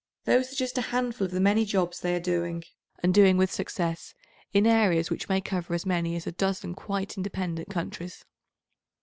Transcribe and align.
Those 0.25 0.51
are 0.51 0.55
just 0.55 0.79
a 0.79 0.89
handful 0.89 1.25
of 1.25 1.31
the 1.31 1.39
many 1.39 1.63
jobs 1.63 1.99
they 1.99 2.15
are 2.15 2.19
doing, 2.19 2.63
and 3.03 3.13
doing 3.13 3.37
with 3.37 3.51
success, 3.51 4.15
in 4.51 4.65
areas 4.65 5.11
which 5.11 5.29
may 5.29 5.41
cover 5.41 5.75
as 5.75 5.85
many 5.85 6.15
as 6.15 6.25
a 6.25 6.31
dozen 6.31 6.73
quite 6.73 7.17
independent 7.17 7.69
countries. 7.69 8.25